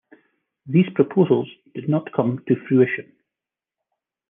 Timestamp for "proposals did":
0.95-1.87